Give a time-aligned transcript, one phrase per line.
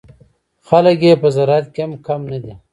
[0.67, 2.53] خلک یې په زراعت کې هم کم نه دي.